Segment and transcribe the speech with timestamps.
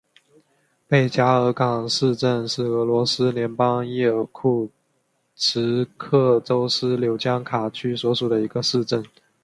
[0.87, 4.71] 贝加尔港市镇是俄罗斯联邦伊尔库
[5.35, 9.05] 茨克州斯柳江卡区所属的一个市镇。